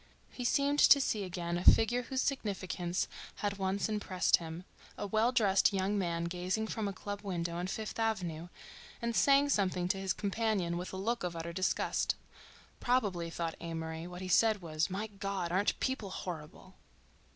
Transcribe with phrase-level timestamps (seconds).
[0.31, 5.73] He seemed to see again a figure whose significance had once impressed him—a well dressed
[5.73, 8.47] young man gazing from a club window on Fifth Avenue
[8.99, 12.15] and saying something to his companion with a look of utter disgust.
[12.79, 15.51] Probably, thought Amory, what he said was: "My God!
[15.51, 16.73] Aren't people horrible!"